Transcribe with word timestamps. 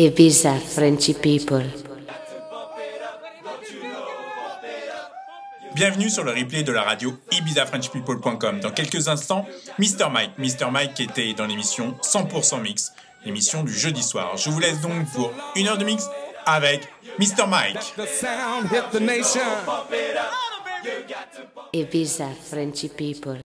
Ibiza 0.00 0.54
Frenchy 0.54 1.12
People. 1.12 1.64
Bienvenue 5.74 6.08
sur 6.08 6.22
le 6.22 6.30
replay 6.30 6.62
de 6.62 6.70
la 6.70 6.82
radio 6.82 7.18
ibizafrenchpeople.com. 7.32 8.60
Dans 8.60 8.70
quelques 8.70 9.08
instants, 9.08 9.44
Mr. 9.80 10.08
Mike. 10.12 10.38
Mr. 10.38 10.70
Mike 10.70 11.00
était 11.00 11.34
dans 11.34 11.46
l'émission 11.46 11.96
100% 12.00 12.62
Mix, 12.62 12.92
l'émission 13.24 13.64
du 13.64 13.72
jeudi 13.72 14.04
soir. 14.04 14.36
Je 14.36 14.50
vous 14.50 14.60
laisse 14.60 14.80
donc 14.80 15.10
pour 15.12 15.32
une 15.56 15.66
heure 15.66 15.78
de 15.78 15.84
mix 15.84 16.08
avec 16.46 16.82
Mr. 17.18 17.48
Mike. 17.48 17.94
Ibiza 21.72 22.28
Frenchy 22.48 22.88
People. 22.88 23.40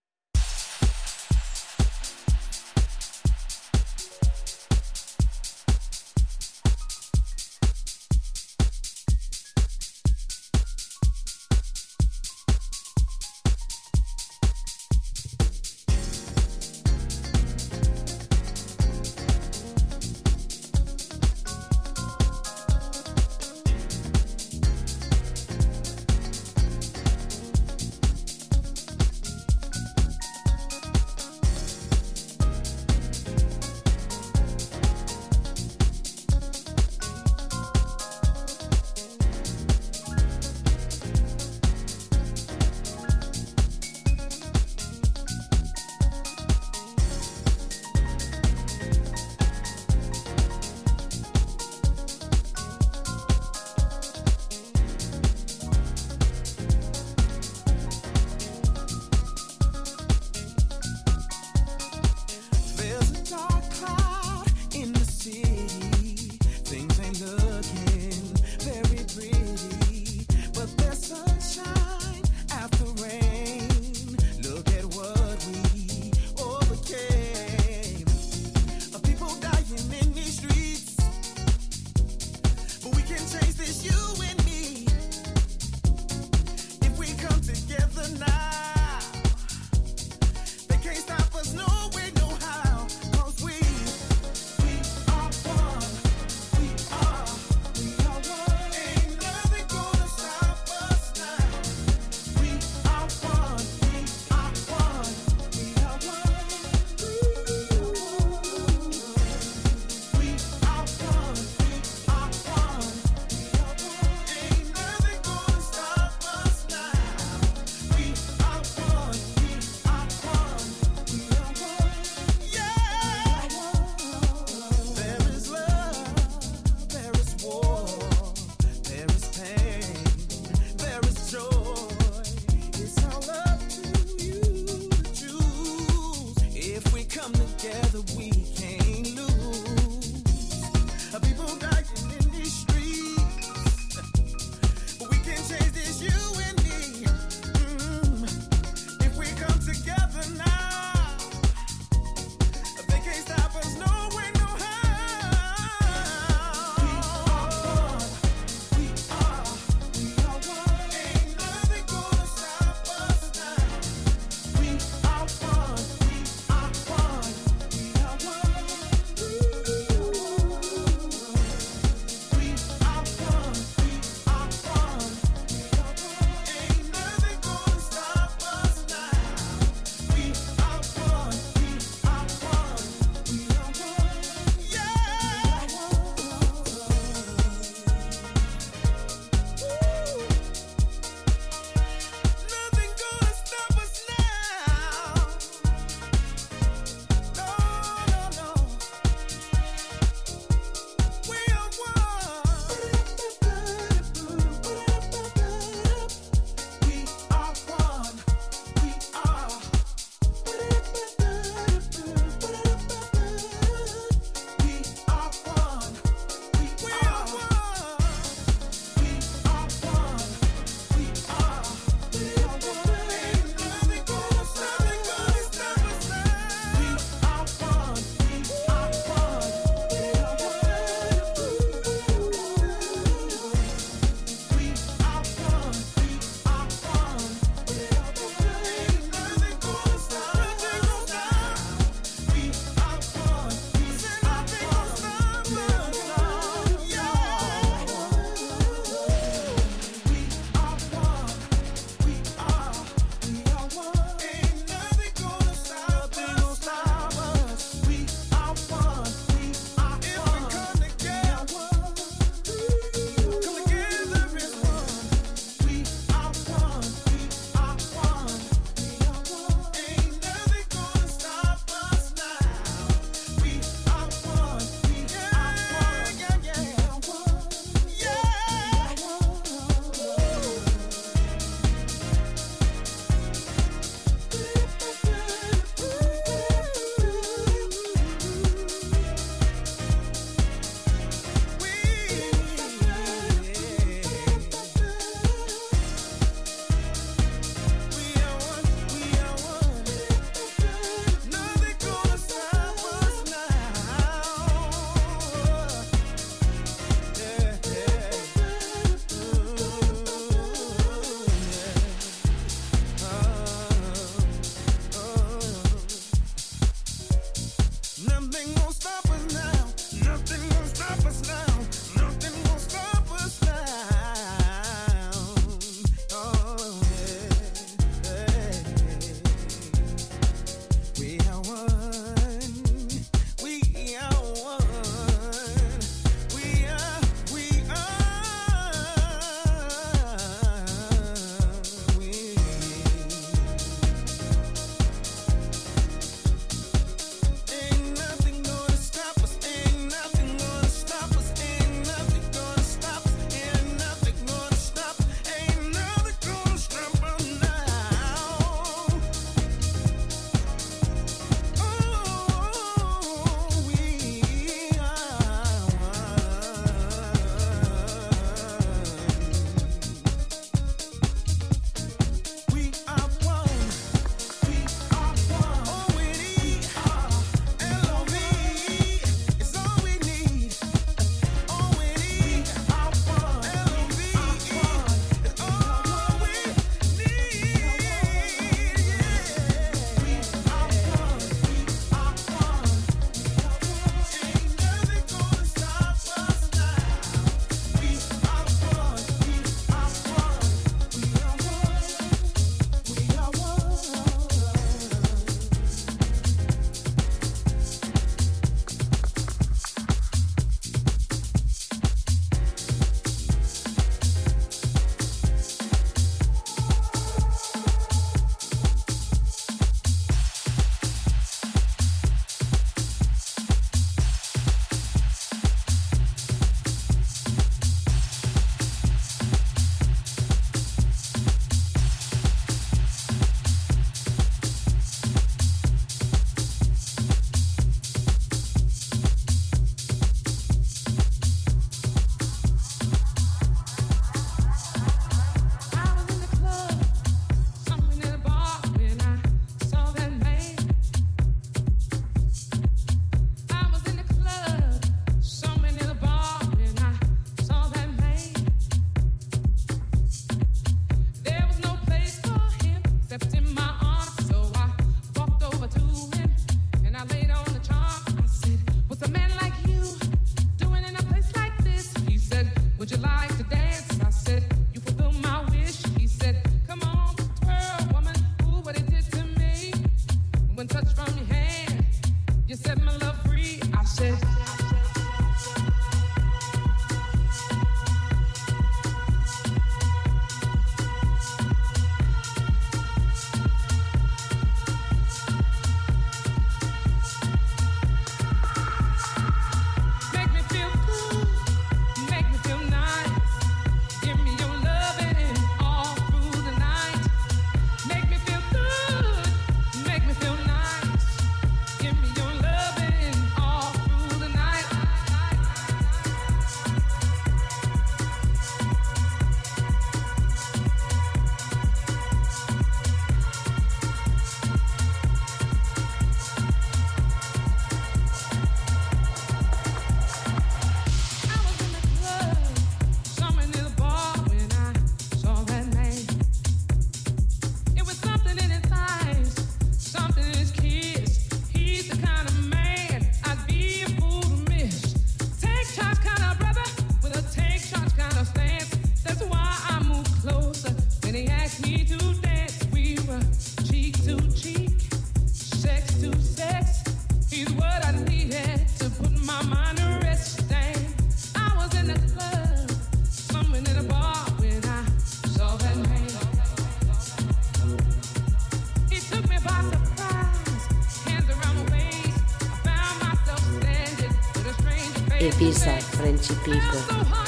Out, 575.42 575.82
Frenchy 575.82 576.36
people. 576.46 577.23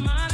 My 0.00 0.27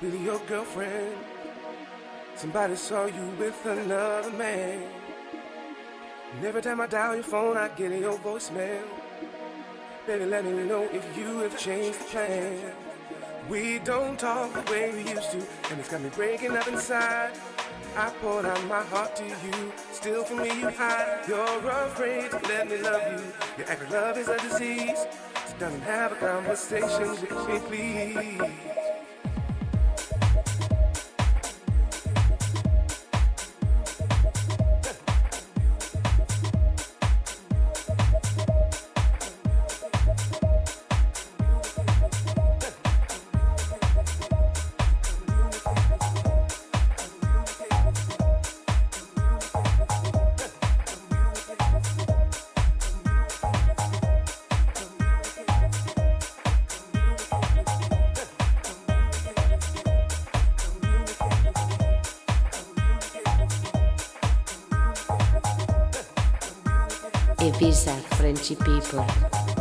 with 0.00 0.20
your 0.22 0.38
girlfriend. 0.40 1.16
Somebody 2.34 2.76
saw 2.76 3.06
you 3.06 3.32
with 3.38 3.66
another 3.66 4.30
man. 4.30 4.82
And 6.34 6.44
every 6.44 6.62
time 6.62 6.80
I 6.80 6.86
dial 6.86 7.14
your 7.14 7.24
phone, 7.24 7.56
I 7.56 7.68
get 7.68 7.92
your 7.92 8.18
voicemail. 8.18 8.82
Baby, 10.06 10.24
let 10.26 10.44
me 10.44 10.52
know 10.64 10.88
if 10.92 11.16
you 11.16 11.40
have 11.40 11.58
changed 11.58 12.00
the 12.00 12.04
plan. 12.04 12.58
We 13.48 13.80
don't 13.80 14.18
talk 14.18 14.52
the 14.54 14.72
way 14.72 14.92
we 14.92 15.10
used 15.10 15.32
to, 15.32 15.38
and 15.70 15.80
it's 15.80 15.88
got 15.88 16.00
me 16.00 16.10
breaking 16.10 16.56
up 16.56 16.68
inside. 16.68 17.32
I 17.96 18.10
poured 18.20 18.46
out 18.46 18.64
my 18.66 18.82
heart 18.82 19.16
to 19.16 19.24
you, 19.24 19.72
still 19.92 20.24
from 20.24 20.38
me 20.38 20.60
you 20.60 20.70
hide. 20.70 21.24
You're 21.26 21.68
afraid 21.68 22.30
to 22.30 22.38
let 22.48 22.70
me 22.70 22.78
love 22.78 23.02
you. 23.12 23.26
You 23.58 23.64
act 23.64 23.82
like 23.82 23.90
love 23.90 24.18
is 24.18 24.28
a 24.28 24.38
disease. 24.38 25.04
So 25.58 25.66
and 25.66 25.82
have 25.82 26.12
a 26.12 26.14
conversation 26.14 27.10
with 27.10 27.70
me, 27.70 28.14
please. 28.38 28.79
Ibiza 67.40 67.94
Frenchy 68.16 68.54
people. 68.54 69.59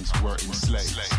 Africans 0.00 0.22
were 0.22 0.32
enslaved. 0.48 1.09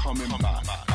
Coming 0.00 0.28
back. 0.38 0.89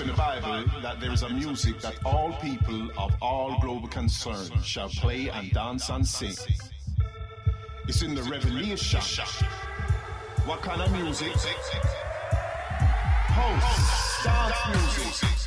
In 0.00 0.08
the 0.08 0.12
Bible 0.14 0.64
that 0.82 1.00
there 1.00 1.12
is 1.12 1.22
a 1.22 1.28
music 1.28 1.80
that 1.80 1.94
all 2.04 2.32
people 2.42 2.90
of 2.98 3.14
all 3.22 3.58
global 3.60 3.88
concern 3.88 4.50
shall 4.62 4.88
play 4.88 5.28
and 5.28 5.50
dance 5.52 5.88
and 5.88 6.06
sing. 6.06 6.34
It's 7.88 8.02
in 8.02 8.14
the 8.14 8.22
Revelation. 8.24 9.00
What 10.44 10.60
kind 10.60 10.82
of 10.82 10.92
music? 10.92 11.32
House, 13.28 14.24
dance 14.24 14.98
music. 14.98 15.45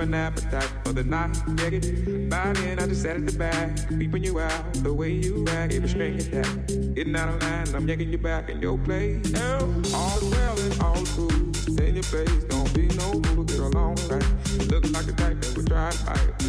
An 0.00 0.14
appetite 0.14 0.70
for 0.84 0.92
the 0.92 1.04
night. 1.04 1.36
Get 1.56 1.74
it? 1.74 2.30
By 2.30 2.52
then 2.54 2.78
I 2.78 2.86
just 2.86 3.02
sat 3.02 3.16
at 3.16 3.26
the 3.26 3.36
back, 3.36 3.88
peeping 3.88 4.24
you 4.24 4.40
out 4.40 4.72
the 4.74 4.92
way 4.92 5.10
you 5.10 5.46
act. 5.48 5.74
Every 5.74 5.88
string 5.88 6.16
that. 6.16 6.94
Getting 6.94 7.16
out 7.16 7.28
of 7.28 7.42
line, 7.42 7.74
I'm 7.74 7.86
yanking 7.86 8.10
you 8.10 8.18
back 8.18 8.48
in 8.48 8.60
your 8.60 8.78
place. 8.78 9.32
Oh, 9.36 9.82
all 9.94 10.18
is 10.18 10.30
well 10.30 10.60
and 10.60 10.82
all 10.82 11.04
cool. 11.16 11.54
Stay 11.54 11.88
in 11.88 11.94
your 11.94 12.04
place, 12.04 12.44
don't 12.44 12.72
be 12.74 12.86
no 12.96 13.20
fool. 13.22 13.44
Get 13.44 13.60
along 13.60 13.96
right. 14.08 14.24
Look 14.70 14.90
like 14.90 15.06
the 15.06 15.14
type 15.16 15.40
that 15.40 15.56
would 15.56 15.66
try 15.66 15.90
to 15.90 15.98
fight. 15.98 16.39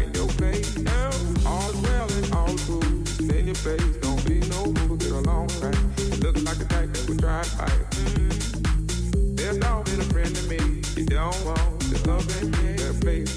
In 0.00 0.12
your. 0.12 0.28
Now, 0.78 1.10
all 1.46 1.72
and 2.16 2.34
all. 2.34 2.48
In 3.30 3.46
your 3.46 3.54
place, 3.56 3.96
don't 4.00 4.24
be 4.26 4.40
no. 4.48 4.72
Get 4.96 5.12
along 5.12 5.48
right. 5.60 5.78
Like 6.48 6.58
type 6.68 6.92
that 6.92 7.06
would 7.08 7.20
been 9.84 10.00
a 10.00 10.04
friend 10.04 10.34
to 10.34 10.42
me. 10.48 10.82
You 10.96 11.06
don't 11.06 11.44
want 11.44 11.80
to 11.80 12.10
love 12.10 12.42
and 12.42 12.54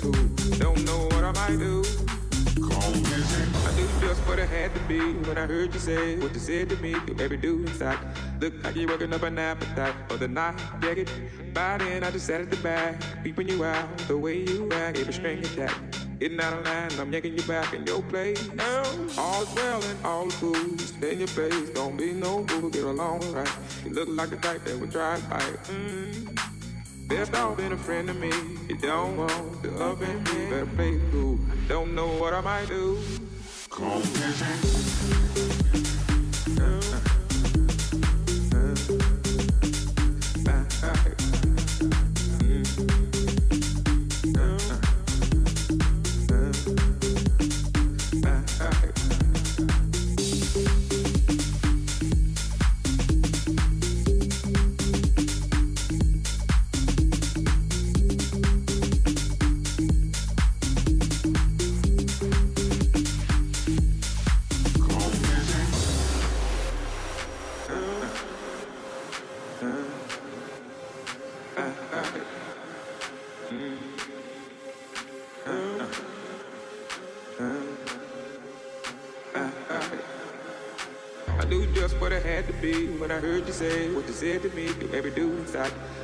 cool. 0.02 0.12
Don't 0.58 0.84
know 0.86 1.06
what 1.06 1.24
I 1.24 1.32
might 1.32 1.58
do. 1.60 1.84
I 2.72 3.72
do 3.76 3.88
just 4.00 4.22
what 4.28 4.40
I 4.40 4.46
had 4.46 4.74
to 4.74 4.80
be 4.88 5.00
when 5.00 5.38
I 5.38 5.46
heard 5.46 5.74
you 5.74 5.80
say 5.80 6.18
what 6.18 6.34
you 6.34 6.40
said 6.40 6.70
to 6.70 6.78
me. 6.78 6.92
You 6.92 7.14
baby 7.14 7.38
do 7.38 7.60
inside. 7.62 8.00
Look 8.40 8.64
like 8.64 8.76
you're 8.76 8.88
working 8.88 9.14
up 9.14 9.24
an 9.24 9.38
appetite 9.38 9.96
for 10.08 10.18
the 10.18 10.28
night. 10.28 10.56
Get 10.82 10.98
it? 10.98 11.12
By 11.54 11.78
then, 11.78 12.04
I 12.04 12.12
just 12.12 12.26
sat 12.26 12.42
at 12.42 12.50
the 12.50 12.58
back, 12.58 13.02
peeping 13.24 13.50
you 13.50 13.64
out 13.64 13.98
the 14.08 14.18
way 14.18 14.44
you 14.44 14.72
act. 14.72 14.98
Every 14.98 15.14
string 15.14 15.40
attack. 15.40 15.91
Getting 16.22 16.40
out 16.40 16.54
of 16.54 16.66
line, 16.66 16.92
I'm 17.00 17.12
yanking 17.12 17.36
you 17.36 17.42
back 17.46 17.74
in 17.74 17.84
your 17.88 18.04
place. 18.04 18.48
Now, 18.54 18.84
all 19.18 19.44
well 19.56 19.84
and 19.84 20.06
all 20.06 20.28
is 20.28 20.36
cool. 20.36 20.56
In 20.56 21.18
your 21.18 21.28
face, 21.28 21.70
don't 21.72 21.98
be 21.98 22.14
no 22.14 22.46
fool. 22.46 22.70
Get 22.70 22.84
along 22.84 23.22
right. 23.34 23.50
You 23.84 23.90
look 23.90 24.08
like 24.08 24.30
the 24.30 24.36
type 24.36 24.64
that 24.66 24.78
would 24.78 24.92
try 24.92 25.16
to 25.16 25.22
fight. 25.24 25.64
Mm. 25.64 26.40
Best 27.08 27.34
off 27.34 27.58
been 27.58 27.72
a 27.72 27.78
friend 27.78 28.08
to 28.08 28.14
me. 28.14 28.32
You 28.70 28.78
don't 28.78 29.18
want 29.18 29.64
the 29.64 29.74
up 29.84 30.00
and 30.00 30.24
me. 30.32 30.50
Better 30.52 31.00
cool. 31.12 31.40
Don't 31.68 31.96
know 31.96 32.10
what 32.10 32.36
I 32.36 32.42
might 32.42 32.68
do. 32.68 33.00
Come 33.72 34.04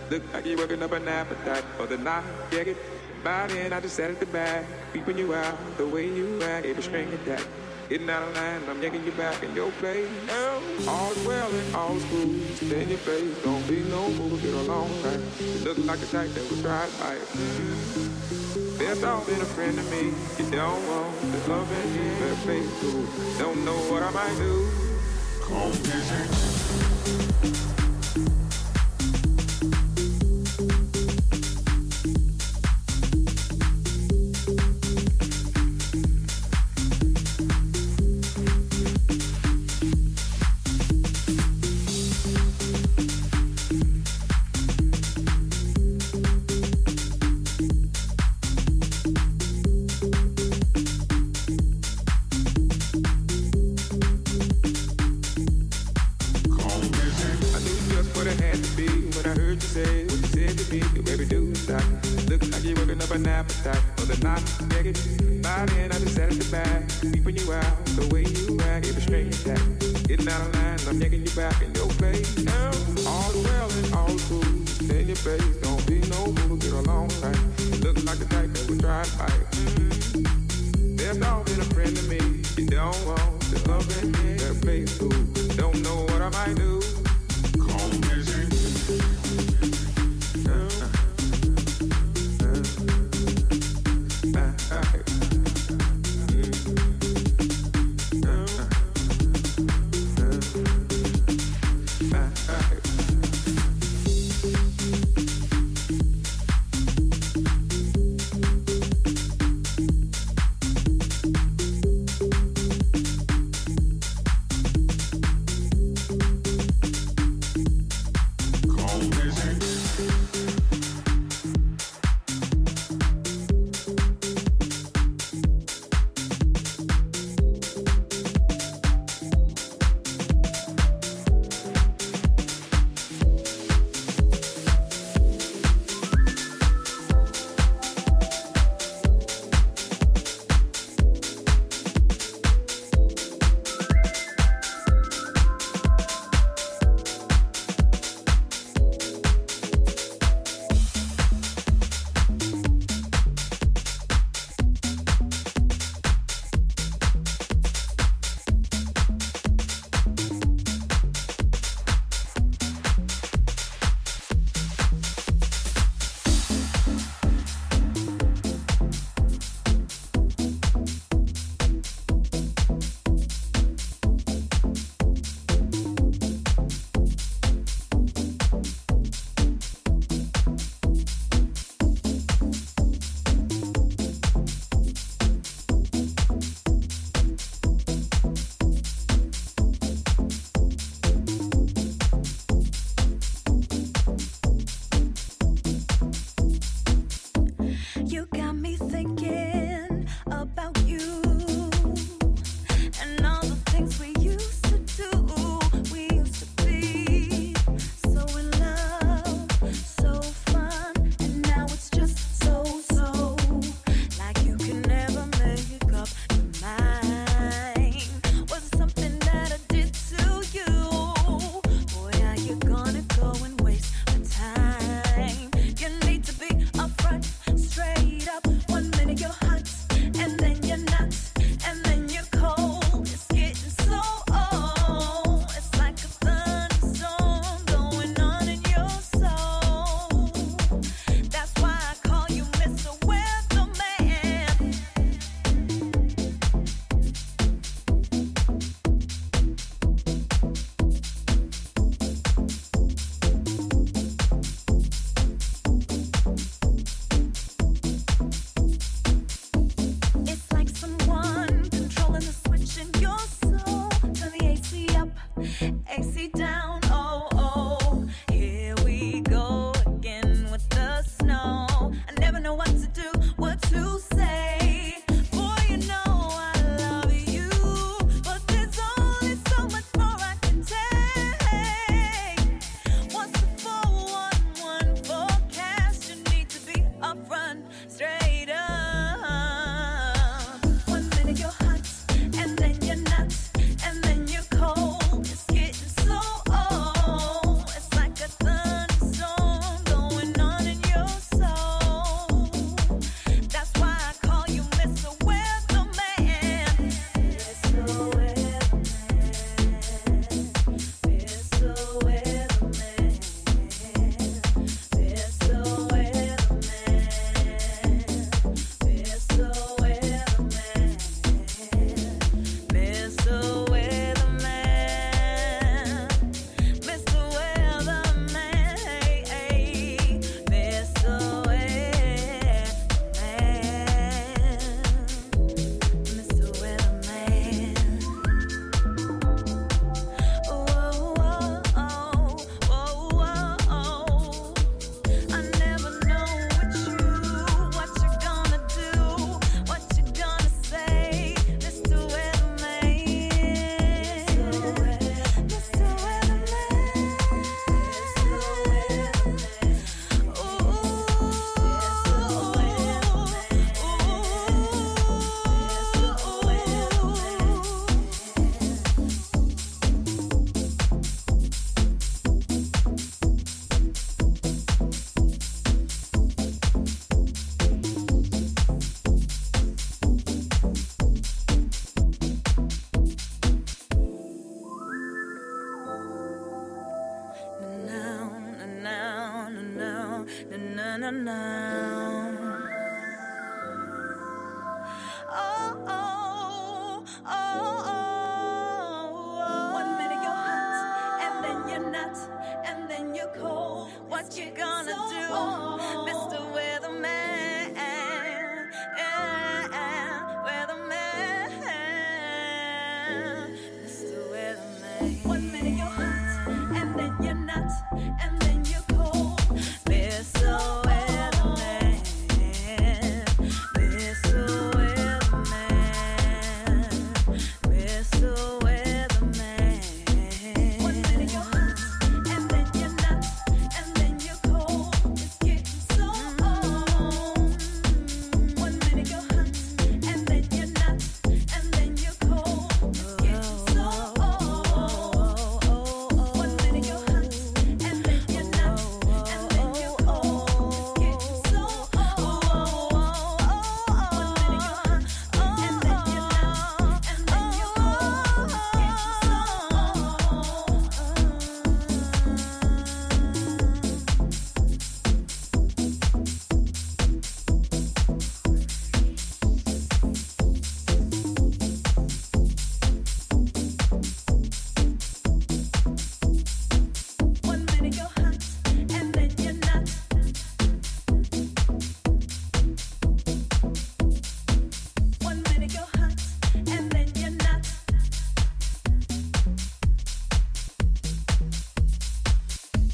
Look 0.09 0.23
like 0.33 0.45
you're 0.45 0.57
working 0.57 0.81
up 0.81 0.91
an 0.93 1.07
appetite 1.07 1.63
for 1.75 1.85
the 1.85 1.97
night. 1.97 2.23
Yeah, 2.51 2.63
Get 2.63 2.67
it? 2.69 2.77
By 3.23 3.47
then, 3.47 3.73
I 3.73 3.81
just 3.81 3.95
sat 3.95 4.09
at 4.09 4.19
the 4.19 4.25
back, 4.27 4.65
peeping 4.93 5.17
you 5.17 5.33
out 5.35 5.57
the 5.77 5.87
way 5.87 6.07
you 6.07 6.41
act. 6.43 6.65
Every 6.65 6.81
string 6.81 7.11
attack. 7.11 7.45
Getting 7.89 8.09
out 8.09 8.23
of 8.23 8.35
line, 8.35 8.61
I'm 8.69 8.81
yanking 8.81 9.03
you 9.05 9.11
back 9.11 9.41
in 9.43 9.53
your 9.55 9.71
place. 9.79 10.09
Now, 10.27 10.61
all's 10.87 11.25
well 11.25 11.49
and 11.49 11.75
all's 11.75 12.03
cool. 12.05 12.39
Stay 12.55 12.83
in 12.83 12.89
your 12.89 12.97
face, 12.99 13.43
don't 13.43 13.67
be 13.67 13.79
no 13.83 14.09
fool. 14.11 14.37
Get 14.37 14.53
along 14.53 14.91
right. 15.03 15.19
You 15.39 15.59
look 15.65 15.77
like 15.79 15.99
a 15.99 16.05
type 16.05 16.29
that 16.31 16.47
to 16.47 16.55
fight. 16.63 17.19
Mm. 17.19 18.79
Best 18.79 19.03
off 19.03 19.25
been 19.25 19.41
a 19.41 19.45
friend 19.45 19.77
to 19.77 19.83
me. 19.83 20.13
You 20.37 20.51
don't 20.51 20.87
want 20.87 21.21
the 21.21 21.49
love 21.49 21.69
better 21.69 22.35
play 22.43 22.63
cool. 22.79 23.05
Don't 23.39 23.65
know 23.65 23.77
what 23.91 24.03
I 24.03 24.11
might 24.11 24.37
do. 24.37 24.87
Visit. 25.71 26.96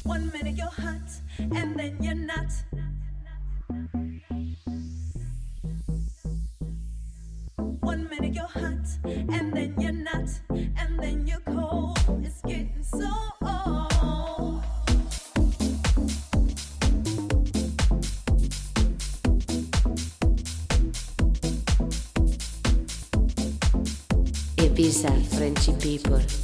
One 0.04 0.30
minute 0.32 0.56
you're 0.56 0.66
hot, 0.66 1.00
and 1.38 1.76
then 1.78 1.96
you're 2.00 2.14
not. 2.14 2.52
One 7.80 8.08
minute 8.10 8.34
you're 8.34 8.44
hot, 8.44 8.86
and 9.04 9.52
then 9.54 9.74
you're 9.80 9.92
not, 9.92 10.28
and 10.50 10.98
then 11.00 11.26
you're 11.26 11.40
cold. 11.40 11.98
It's 12.22 12.42
getting 12.42 12.82
so 12.82 13.10
old. 13.42 14.62
Ibiza, 24.58 25.26
Frenchy 25.34 25.72
people. 25.80 26.43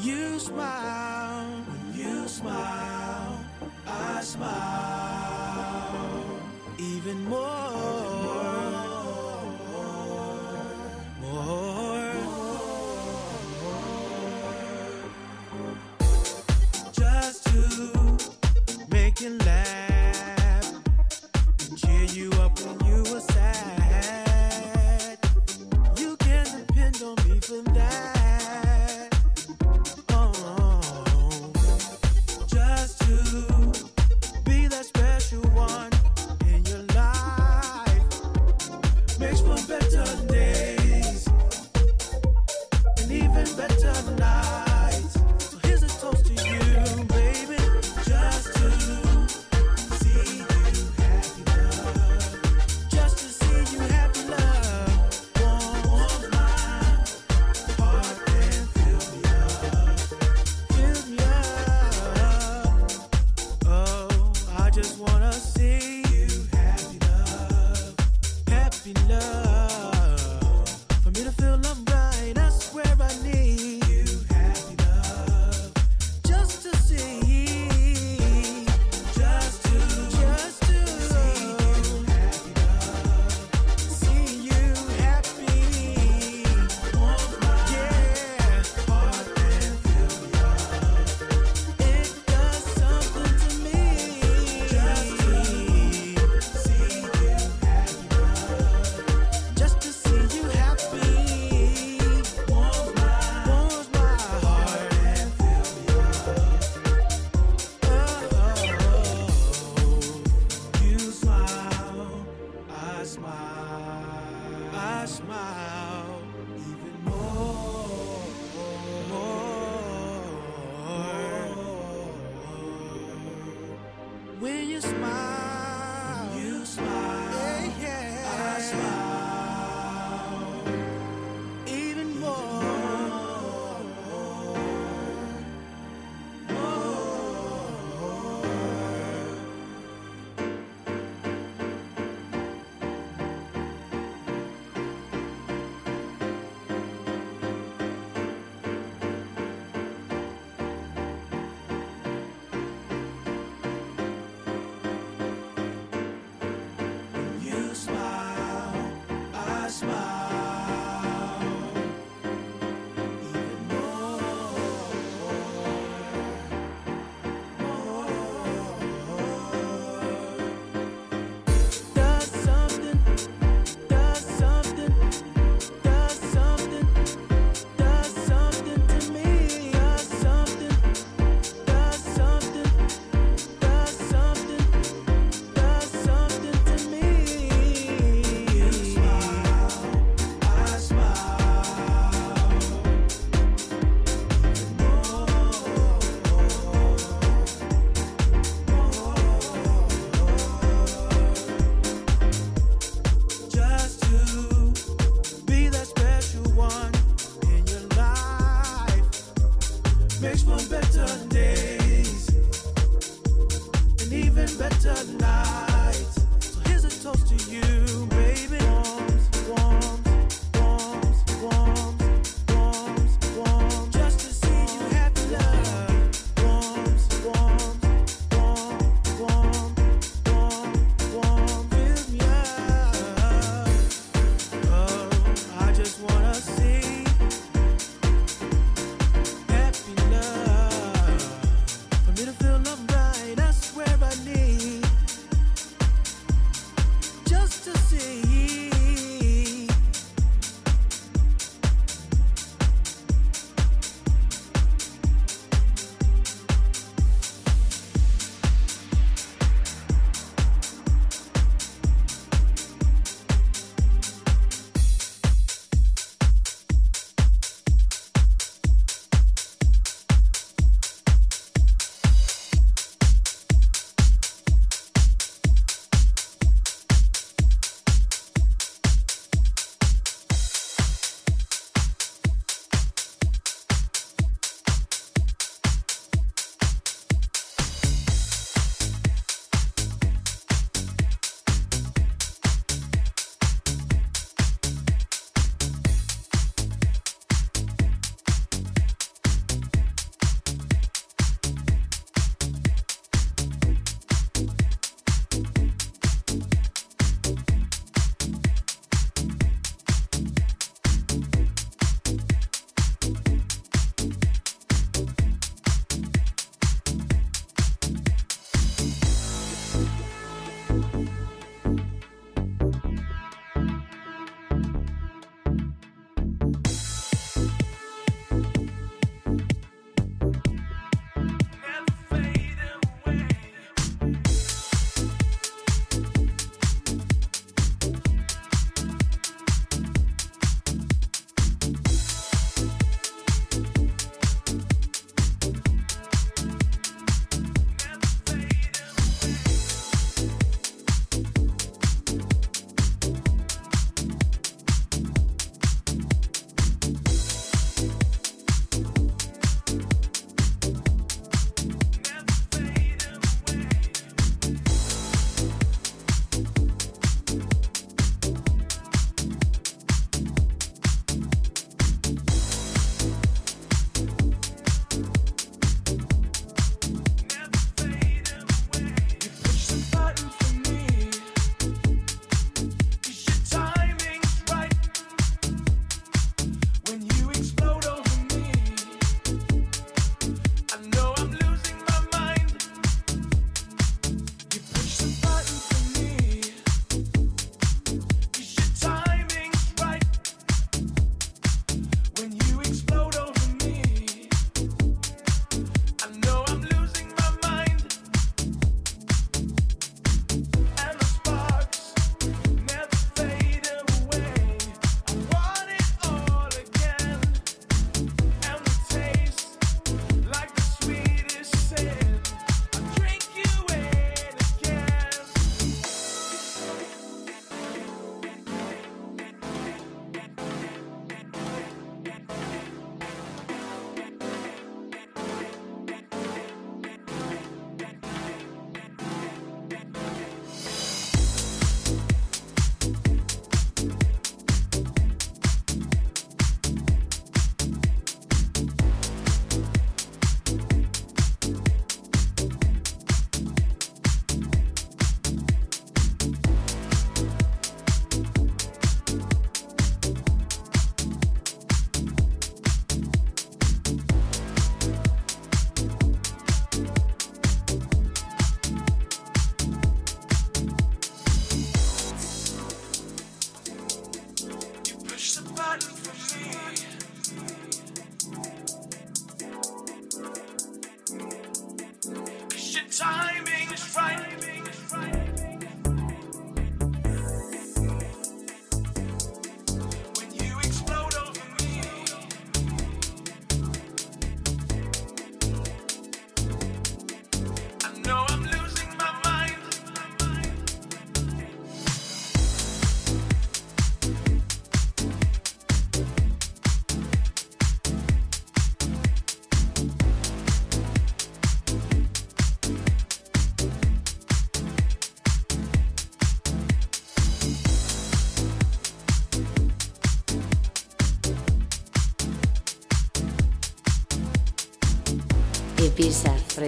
You 0.00 0.38
smile, 0.38 1.46
when 1.66 1.92
you 1.98 2.28
smile, 2.28 3.44
I 3.84 4.20
smile 4.20 5.58
even 6.78 7.24
more. 7.24 7.38
More. 11.20 12.14
more. 12.14 12.14
Just 16.92 17.44
to 17.46 18.16
make 18.90 19.20
it. 19.20 19.47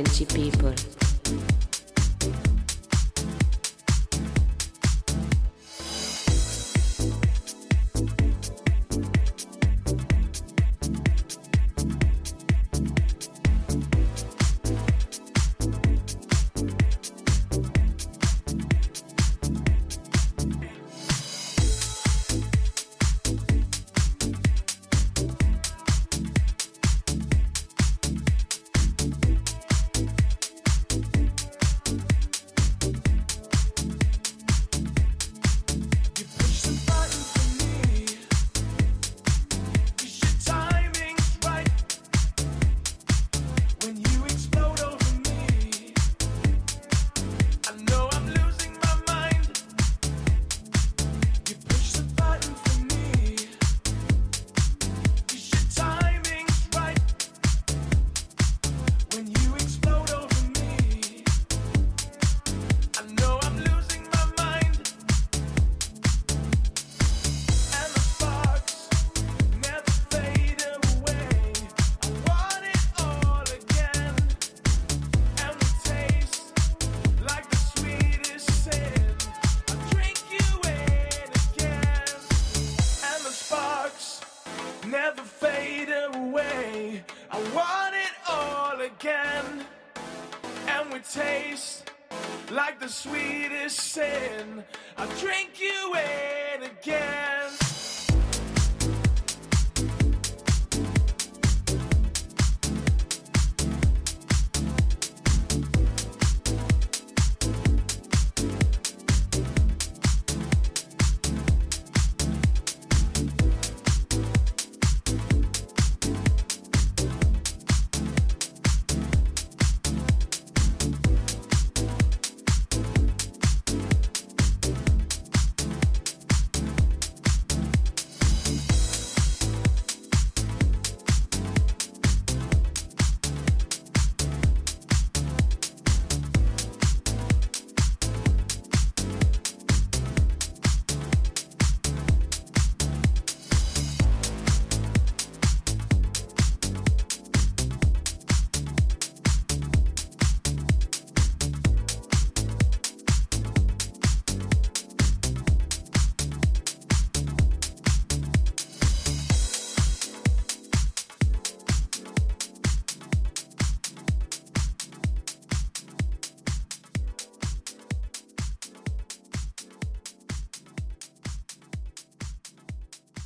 Frenchy 0.02 0.24
people. 0.24 0.99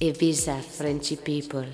Ibiza 0.04 0.60
Frenchy 0.60 1.16
people. 1.16 1.64